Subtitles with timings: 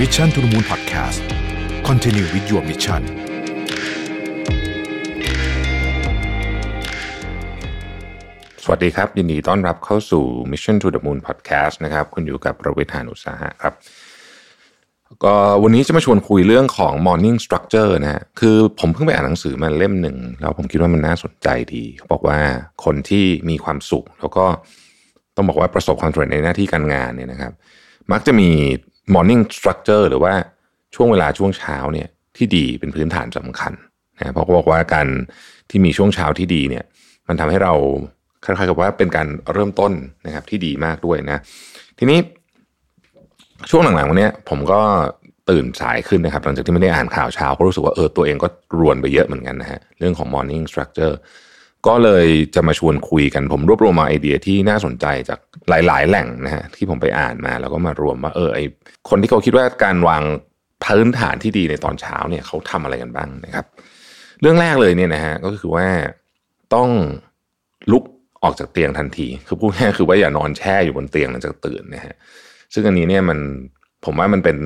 [0.00, 1.22] Mission to the Moon Podcast
[1.88, 3.02] Continue with your mission
[8.62, 13.74] สวัสดีครับ ยินดีต้อนรับเข้าสู่ Mission to the Moon Podcast นะครับ คุณอยู่กับประวิทยานุสาหะครับ
[15.24, 22.38] ก็วันนี้จะมาชวนคุยเรื่องของ morning structure นะฮะคือผมเพิ่งไปอ่านหนังสือมาเล่มหนึ่ง แล้วผมคิดว่ามันน่าสนใจดี เขาบอกว่า
[22.84, 24.46] คนที่มีความสุข แล้วก็
[25.36, 27.52] ต้องบอกว่าประสบความสำเร็จในหน้าที่การงานเนี่ยนะครับ
[28.12, 28.50] มักจะมี
[29.14, 30.34] morning structure หรือว่า
[30.94, 33.72] ช่วงเวลาช่วงเช้าเนี่ยที่ดีเป็นพื้นฐานสำคัญ
[34.18, 35.06] นะเพราะเขาบอกว่าการ
[35.70, 36.84] ที่มีช่วงเช้าที่ดีเนี่ย
[37.28, 37.74] มันทำให้เรา
[38.44, 39.92] คล้ายๆกับว่าเป็นการเริ่มต้น
[40.26, 41.42] นะครับที่ดีมากด้วยนะ
[41.98, 42.18] ทีนี้
[43.70, 44.80] ช่วงหลังๆวันนี้ผมก็
[45.50, 48.48] ตื่นสายขึ้นนะครับ หลังจากที่ไม่ได้อ่านข่าวเช้าก็รู้สึกว่าเออตัวเองก็
[48.78, 51.14] รวนไปเยอะเหมือนกันนะฮะเรื่องของ morning structure
[51.86, 55.38] ก็เลยจะมาชวนคุยกันผมรวบรวมมาไอเดียที่น่าสนใจจาก
[55.68, 58.58] หลาย ๆ แหล่งนะฮะที่ผมไปอ่านมาแล้วก็มารวมว่าเออไอ
[59.10, 60.22] คนที่เขาคิดว่าการวาง
[60.84, 63.66] พื้นฐานที่ดีในตอนเช้าเนี่ยเขาทำอะไรกันบ้างนะครับ
[64.40, 65.86] เรื่องแรกเลยเนี่ยนะฮะก็คือว่า
[66.74, 66.88] ต้อง
[67.92, 68.04] ลุก
[68.42, 72.14] ออกจากเตียงทันที คือพูดง่ายคือว่าอย่านอนแช่อยู่บนเตียงหลังจากตื่นนะฮะ
[72.74, 73.38] ซึ่งอันนี้เนี่ยมัน
[74.04, 74.56] ผมว่ามันเป็น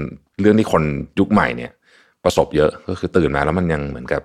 [0.41, 0.82] เรื่องที่คน
[1.19, 1.72] ยุคใหม่เนี่ย
[2.25, 4.22] ประสบเยอะก็คือตื่นมาแล้วมันยังเหมือนกับ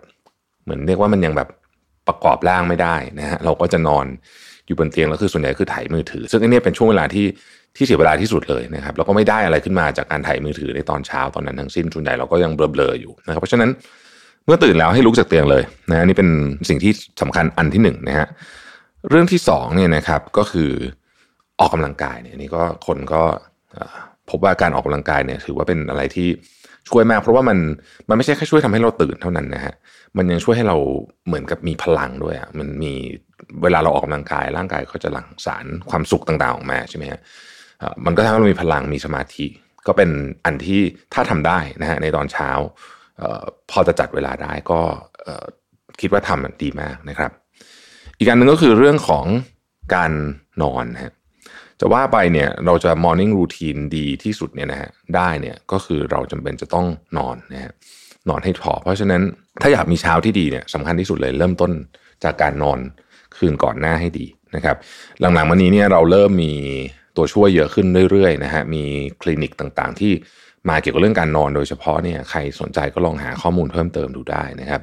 [0.64, 1.50] เหมือนเรียกว่ามันยังแบบ
[2.08, 4.06] ประกอบร่างไม่ได้นะฮะเราก็จะนอน
[4.68, 7.26] อยู่บนเตียงแล้วคือส่วนใหญ่คือถ่ายมือถือ ซึ่งอันนี้เป็นช่วงเวลาที่
[7.76, 13.70] ที่เสียเวลาที่สุดเลยนะครับแล้วก็ไม่ได้อะไรขึ้นมาจากการถ่ายมือถือในตอนเช้าตอนนั้นทั้งสิ้นส่วนใหญ่เราก็ยังเบลอๆอยู่นะครับเพราะฉะนั้น
[14.46, 16.30] เมื่อตื่นแล้วให้ลุกจากเตียงเลยนะนี่เป็น
[16.70, 18.28] สิ่งที่สำคัญอันที่หนึ่งนะฮะ
[19.10, 20.72] เรื่องที่สองเนี่ยนะครับก็คือ
[21.60, 23.22] ออกกำลังกายเนี่ยนี่ก็คนก็
[24.30, 26.30] พบว่าการออกกำลังกายเนี่ยถือว่าเป็นอะไรที่
[26.90, 27.58] ช่วยมาก เพราะว่ามัน
[28.10, 29.74] มันไม่ใช่แค่ช่วยทำให้เราตื่นเท่านั้นนะฮะ
[30.18, 30.78] มันยังช่วยให้เรา
[31.28, 32.94] เหมือนกับมีพลังด้วยอะมันมี
[33.64, 37.20] เวลาเราออกกำลังกายร่างกายก็จะหลั่งสารความสุขต่างๆออกมาใช่ไหมฮะ
[38.06, 39.46] มันก็ทำให้เรามีพลังมีสมาธิ
[39.88, 40.10] ก็เป็น
[40.46, 40.82] อันที่
[41.14, 42.50] ถ้าทำได้นะฮะในตอนเช้า
[43.72, 44.80] พอจะจัดเวลาได้ก็
[46.02, 47.32] คิดว่าทำดีมากนะครับ
[48.18, 49.26] อีกการหนึ่งก็คือเรื่องของ
[49.96, 50.12] การ
[50.62, 51.14] นอนฮะ
[51.80, 57.72] จะว่าไปเนี่ยเราจะ morning routine ดีที่สุดเนี่ยนะฮะได้เนี่ยก็คือเราจำเป็นจะต้องนอนนะฮะ
[58.30, 59.22] นอนให้พอเพราะฉะนั้น
[59.62, 61.72] ถ้าอยากมีเช้าที่ดีเนี่ยสำคัญที่สุดเลยเริ่มต้น
[62.24, 62.80] จากการนอน
[63.38, 64.26] คืนก่อนหน้าให้ดี
[64.56, 64.78] นะครับ
[65.20, 66.54] หลังๆมานี้เนี่ยเราเริ่มมี
[67.18, 68.84] ตัวช่วยเยอะขึ้นเรื่อยๆนะฮะมี
[69.22, 70.12] คลินิกต่างๆ ที่
[70.70, 74.82] มาเกี่ยวกับเรื่องการนอนโดยเฉพาะเนี่ยใครสนใจก็ลองหาข้อมูลเพิ่มเติมดูได้นะครับ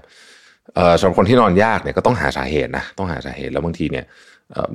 [0.98, 4.04] สำหรับคนที่นอนยากเนี่ยก็ต้องหาสาเหตุนะต้องหาสาเหตุแล้วบางทีเนี่ย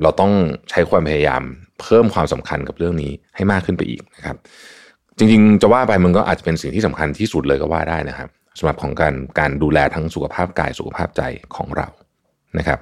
[0.02, 0.32] เราต้อง
[0.70, 1.42] ใช้ความพยายาม
[1.82, 4.38] เพิ่มความสำคัญกับเรื่องนี้ให้มากขึ้นไปอีกนะครับ
[5.18, 11.22] จริงๆ จะว่าไปมันก็อาจจะเป็นสิ่งที่สำคัญที่สุดเลยก็ว่าได้นะครับสำหรับของการการดูแลทั้งสุขภาพกายสุขภาพใจ
[11.56, 11.88] ของเรา
[12.58, 12.80] นะครับ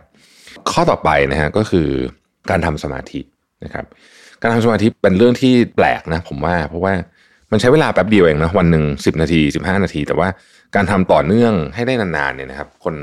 [0.72, 1.88] ข้อต่อไปนะฮะก็คือ
[2.50, 3.20] การทำสมาธิ
[3.64, 3.86] นะครับ
[4.42, 6.94] การทำสมาธิเป็นเรื่องที่แปลกนะผมว่า เพราะว่า
[7.52, 10.28] มันใช้เวลาแป๊บเดียวเองนะวันหนึ่งสิบนาทีสิบห้านาที แต่ว่า
[10.76, 12.96] การทำต่อเนื่องให้ได้นานๆเนี่ยนะครับ คน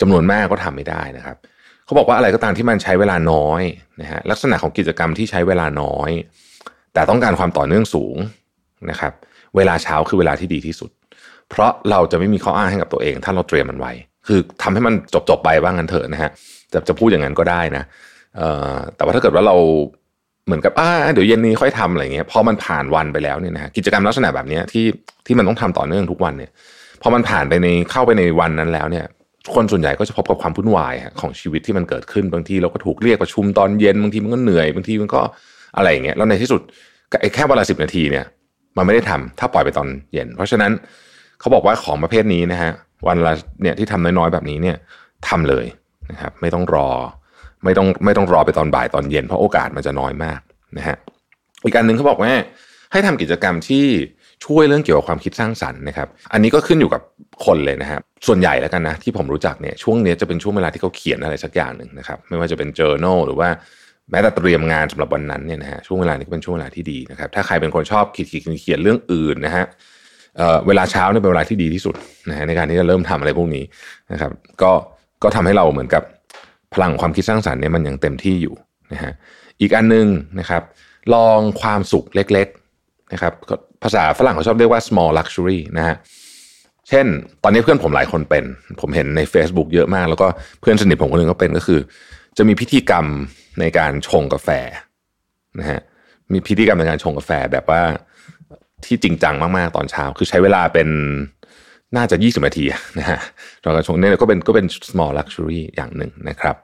[0.00, 1.36] จำนวนมากก็ทำไม่ได้นะครับ
[1.84, 3.62] เขาบอกว่าอะไรก็ตามที่มันใช้เวลาน้อย
[4.00, 6.10] นะฮะลักษณะของกิจกรรมที่ใช้เวลาน้อย
[6.94, 8.16] แต่ต้องการความต่อเนื่องสูง
[8.90, 9.12] นะครับ
[9.56, 10.90] เวลาเช้าคือเวลาที่ดีที่สุด
[11.50, 13.92] เพราะเราจะไม่มีข้ออ้างให้กับตัวเอง ถ้าเราเตรียมมันไว้
[14.26, 14.94] คือทำให้มัน
[15.28, 16.30] จบๆไปบ้างกันเถอะนะฮะ
[16.72, 17.84] จะจะพูดอย่างนั้นก็ได้นะ
[18.36, 19.56] เอ่อแต่ว่าถ้าเกิดว่าเรา
[20.46, 24.84] เหมือนกับอ่าเดี๋ยวเย็นนี้ค่อยทำอะไรเงี้ยพอมันผ่านวันไปแล้วเนี่ยนะฮะกิจกรรมลักษณะแบบนี้ที่
[25.26, 26.50] ที่มันต้องทำต่อเนื่องทุกวันเนี่ย
[27.02, 29.04] พอมันผ่านไปในเข้าไปในวันนั้นแล้วเนี่ย
[29.54, 35.20] คนส่วนใหญ่ก็จะพบกับความวุ่นวายของชีวิตที่มันเกิดขึ้นบางทีเราก็ถูกเรียกประชุมตอนเย็นบางทีมันก็เหนื่อยบางทีมันก็
[35.76, 36.60] อะไรอย่างเงี้ยแล้วในที่สุด
[37.20, 38.24] ไอ้แค่เวลาสิบนาทีเนี่ย
[38.76, 40.72] มันไม่ได้ทำถ้าปล่อยไปตอนเย็น เพราะฉะนั้น
[41.40, 42.72] เขาบอกว่าของประเภทนี้นะฮะ
[43.08, 43.32] วันละ
[43.62, 44.76] เนี่ยที่ทำน้อยๆแบบนี้เนี่ย
[45.28, 45.66] ทำเลย
[46.10, 46.88] นะครับ ไม่ต้องรอ
[47.64, 50.40] ไม่ต้องไม่ต้องรอไปตอนบ่ายตอนเย็นเพราะโอกาสมันจะน้อยมาก
[50.78, 50.96] นะฮะ
[51.64, 52.32] อีกการหนึ่งเขาบอกว่า
[52.92, 53.86] ให้ทำกิจกรรมที่
[54.44, 57.02] ช่วยเรื่องเกี่ยวกับความคิดสร้างสรรค์นะครับ อันนี้ก็ขึ้นอยู่กับ
[57.44, 63.48] คนเลยนะครับส่วนใหญ่แล้วกันนะที่ผมรู้จักเนี่ยช่วงนี้จะเป็นช่วงเวลาที่เขาเขียนอะไรสักอย่างหนึ่งนะครับไม่ว่าจะเป็น journal หรือว่า
[64.10, 68.26] แม้แต่เตรียมงานสำหรับวันนั้นเนี่ยนะฮะช่วงเวลานี้ก็เป็นช่วงเวลาที่ดีนะครับถ้าใครเป็นคนชอบคิด
[68.60, 69.64] เขียนเรื่องอื่นนะฮะ
[70.66, 71.94] เวลาเช้าเนี่ยเป็นเวลาที่ดีที่สุด
[72.30, 73.64] นะฮะในการที่จะเริ่มทำอะไรพวกนี้
[74.12, 74.32] นะครับ
[74.62, 74.72] ก็
[75.22, 76.02] ก็ทำให้เราเหมือนกับ
[76.74, 78.54] พลังความคิดสร้างสรรค์เนี่ยมันยังเต็มที่อยู่
[78.92, 79.12] นะฮะ
[79.60, 80.06] อีกอันนึง
[80.40, 80.62] นะครับ
[81.14, 82.48] ลองความสุขเล็ก
[82.80, 83.32] ๆนะครับ
[83.82, 85.96] ภาษาฝรั่งเขาชอบเรียกว่า small luxury นะฮะ
[86.88, 87.06] เช่น
[87.42, 88.44] ตอนนี้เพื่อนผมหลายคนเป็น
[88.80, 90.26] ผมเห็นใน Facebook เยอะมาก แล้วก็
[90.60, 91.80] เพื่อนสนิทผมคนหนึ่งก็เป็นก็คือ
[92.38, 93.06] จะมีพิธีกรรม
[93.60, 94.48] ในการชงกาแฟ
[95.58, 95.80] นะฮะ
[96.32, 97.82] มีพิธีกรรมในการชงกาแฟแบบว่า
[98.84, 100.88] ที่จริงจังมากๆตอนเช้า คือใช้เวลาเป็น
[101.96, 102.64] น่าจะ 20 นาที
[102.98, 103.18] นะฮะ
[103.64, 106.56] ตอนการชงเนี่ยก็เป็นก็เป็น small luxury อย่างหนึ่งนะครับ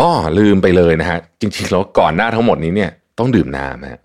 [0.00, 4.00] อ้อลืมไปเลยนะฮะจริงๆแล้วก่อนหน้าทั้งหมดนี้เนี่ยต้องดื่มน้ำฮะ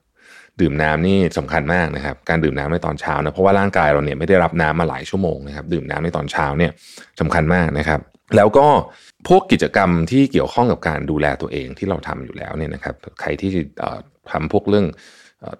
[0.61, 6.71] ดื่มน้ำนี่สำคัญมากนะครับ การดื่มน้ำในตอนเช้านะเพราะว่าร่างกายเราเนี่ยไม่ได้รับน้ำมาหลายชั่วโมงนะครับ ดื่มน้ำในตอนเช้าเนี่ย
[7.19, 7.99] สำคัญมากนะครับ
[8.35, 8.67] แล้วก็
[9.27, 13.49] พวกกิจกรรมที่เกี่ยวข้องกับการดูแลตัวเองที่เราทำอยู่แล้วเนี่ยนะครับ ใครที่
[14.31, 14.85] ทำพวกเรื่อง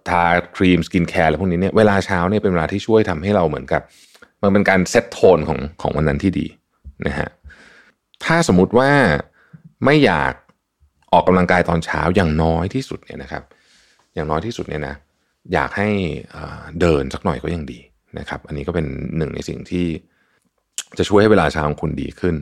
[0.10, 0.24] ทา
[0.56, 3.82] ครีม skincare อะไรพวกนี้เนี่ยเวลาเช้าเนี่ยเป็นเวลาที่ช่วยทำให้เราเหมือนกับ
[4.44, 6.48] มันเป็นการ set tone ของของวันนั้นที่ดี
[7.08, 7.30] นะฮะ
[8.26, 8.92] ถ้าสมมุติว่า
[9.86, 10.34] ไม่อยาก
[11.14, 13.44] ออกกำลังกายตอนเช้าอย่างน้อยที่สุดเนี่ยนะครับ
[14.16, 14.96] อย่างน้อยที่สุดเนี่ยนะ
[15.54, 15.90] อยากให้
[16.82, 17.80] เดินสักหน่อยก็ยังดี
[18.20, 18.86] นะครับ อันนี้ก็เป็น
[19.18, 19.86] หนึ่งในสิ่งที่
[20.98, 22.36] จะช่วยให้เวลาเช้าของคุณดีขึ้น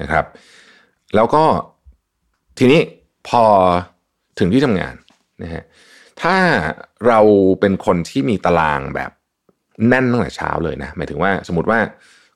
[0.00, 0.24] นะครับ
[1.14, 1.44] แล้วก็
[2.58, 2.80] ทีนี้
[3.28, 3.42] พอ
[4.38, 4.94] ถึงที่ทำงาน
[5.42, 5.62] นะฮะ
[6.22, 6.36] ถ้า
[7.06, 7.20] เรา
[7.60, 9.10] เป็นคนที่มีตารางแบบ
[9.88, 11.78] แน่นตั้งแต่เช้าเลยนะหมายถึงว่าสมมติว่า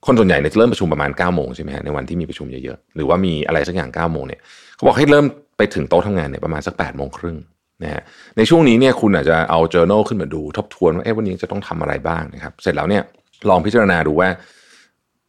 [0.07, 4.41] คนส่วนใหญ่เนี่ยเริ่มประชุมประมาณ9ก้าโมงใช่ไหมฮะในวันที่มีประชุมเยอะๆหรือว่ามีอะไรสักอย่าง9ก้าโมงเนี่ย
[4.75, 5.27] เขาบอกให้เริ่ม
[5.57, 7.37] ไปถึงโต๊ะทำงานเนี่ยประมาณสัก8ปดโมงครึ่ง
[7.83, 8.03] นะฮะ
[8.37, 13.03] ในช่วงนี้เนี่ยคุณอาจจะเอา journal ขึ้นมาดูทบทวนว่าเอ๊ะวันนี้จะต้องทำอะไรบ้างนะครับ เสร็จแล้วเนี่ย
[13.49, 14.29] ลองพิจารณาดูว่า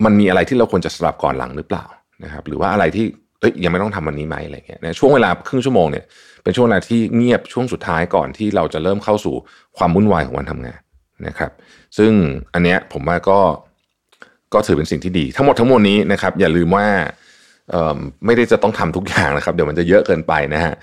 [0.06, 1.86] มันมีอะไรที่เราควรจะสลับก่อนหลังหรือเปล่า
[2.24, 3.06] นะครับ หรือว่าอะไรที่
[3.40, 6.06] เอ้ยยังไม่ต้องทำวันนี้ไหมอะไรเงี้ยในช่วงเวลาครึ่งชั่วโมงเนี่ย
[6.44, 9.36] เป็นช่วงเวลาที่เงียบช่วงสุดท้ายก่อนที่เราจะเริ่มเข้าสู่
[9.78, 10.80] ความวุ่นวายของวันทำงาน
[11.28, 11.51] นะครับ
[11.98, 12.12] ซึ่ง
[12.54, 13.40] อันเนี้ยผมว่าก็
[14.54, 16.88] ก็ถือเป็นสิ่งที่ดี ทั้งหมดทั้งมวลนี้นะครับ อย่าลืมว่า
[18.25, 20.74] ไม่ได้จะต้องทำทุกอย่างนะครับ เดี๋ยวมันจะเยอะเกินไปนะฮะ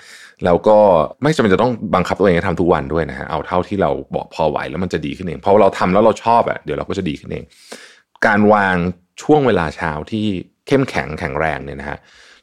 [0.44, 0.78] แล้วก็
[1.22, 7.44] ไม่จำเป็นจะต้องบังคับตัวเองให้ทำทุกวันด้วยนะฮะเอาเท่าที่เราบอกพอไหวแล้วมันจะดีขึ้นเองพอเราทำแล้วเราชอบอะเดี๋ยวเราก็จะดีขึ้นเอง
[8.26, 8.76] การวาง
[9.22, 10.26] ช่วงเวลาเช้าที่
[10.66, 11.98] เข้มแข็งแข็งแรงเนี่ยนะฮะ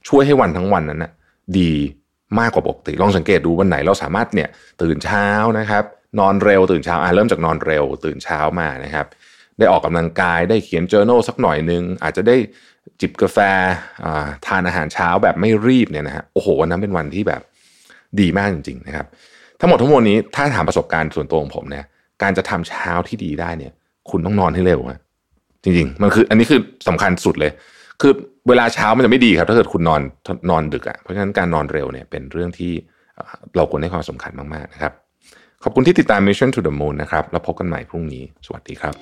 [0.07, 1.12] ช่วยให้วันทั้งวันนั้นนะ
[1.60, 1.74] ดี
[2.40, 4.50] มากกว่าปกติลองสังเกตดูวันไหนเราสามารถเนี่ย
[4.81, 5.28] ตื่นเช้า
[5.60, 5.84] นะครับ
[6.19, 9.06] นอนเร็วตื่นเช้าอ่าเริ่มจากนอนเร็วตื่นเช้ามานะครับ
[9.60, 12.36] ได้ออกกำลังกายได้เขียน journal สักหน่อยนึง อาจจะได้
[13.01, 17.42] จิบกาแฟาทานอาหารเช้าแบบไม่รีบเนี่ยนะฮะโอ้โหวันนั้นเป็นวันที่แบบ
[18.21, 19.06] ดีมากจริงๆนะครับ
[19.60, 21.86] ทั้งหมดทั้งมวลนี้ถ้าถามประสบการณ์ส่วนตัวของผมเนี่ย
[22.21, 23.71] การจะทำเช้าที่ดีได้เนี่ย
[24.10, 25.00] คุณต้องนอนให้เร็วฮะ
[25.63, 27.51] จริงๆ มันคืออันนี้คือสำคัญสุดเลย
[28.01, 28.12] คือ
[28.48, 30.01] เวลาเช้ามันจะไม่ดีครับ ถ้าเกิดคุณนอน
[30.50, 32.71] นอนดึกอะ่ะเพราะฉะนั้นการนอนเร็วเนี่ยเป็นเรื่องที่
[33.56, 34.94] เราควรให้ความสำคัญมากๆนะครับ
[35.63, 38.94] ขอบคุณที่ติดตาม Mission to the Moon นะครับ แล้วพบกันใหม่พรุ่งนี้ สวัสดีครับ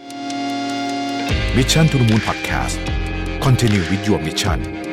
[1.57, 2.75] Mission to the Moon Podcast
[3.45, 4.90] Continue with your mission